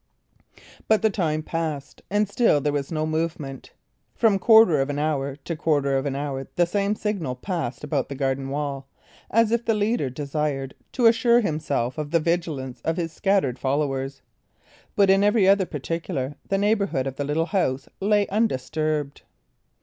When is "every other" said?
15.23-15.67